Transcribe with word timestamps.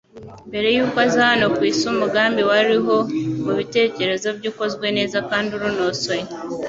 Mbere 0.49 0.67
y'uko 0.75 0.97
aza 1.05 1.21
hano 1.29 1.45
ku 1.55 1.61
isi 1.71 1.83
umugambi 1.93 2.41
wariho 2.49 2.95
mu 3.45 3.53
bitekerezo 3.59 4.27
bye 4.37 4.47
ukozwe 4.51 4.87
neza 4.97 5.17
kandi 5.29 5.49
urunosoye. 5.57 6.25